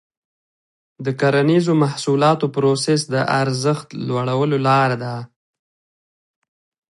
د 1.05 1.07
کرنیزو 1.19 1.73
محصولاتو 1.83 2.45
پروسس 2.55 3.01
د 3.13 3.15
ارزښت 3.41 3.87
لوړولو 4.07 4.57
لاره 4.67 4.97
ده. 5.03 5.15